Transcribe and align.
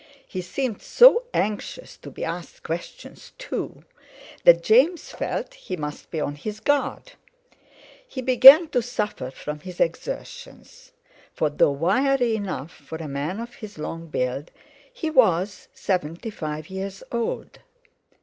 He 0.27 0.41
seemed 0.41 0.81
so 0.81 1.25
anxious 1.31 1.95
to 1.97 2.09
be 2.09 2.25
asked 2.25 2.63
questions, 2.63 3.33
too, 3.37 3.83
that 4.45 4.63
James 4.63 5.11
felt 5.11 5.53
he 5.53 5.77
must 5.77 6.09
be 6.09 6.19
on 6.19 6.33
his 6.33 6.59
guard. 6.59 7.11
He 8.07 8.23
began 8.23 8.67
to 8.69 8.81
suffer 8.81 9.29
from 9.29 9.59
his 9.59 9.79
exertions, 9.79 10.91
for, 11.35 11.51
though 11.51 11.69
wiry 11.73 12.35
enough 12.35 12.71
for 12.71 12.97
a 12.97 13.07
man 13.07 13.39
of 13.39 13.53
his 13.53 13.77
long 13.77 14.07
build, 14.07 14.49
he 14.91 15.11
was 15.11 15.67
seventy 15.71 16.31
five 16.31 16.67
years 16.71 17.03
old. 17.11 17.59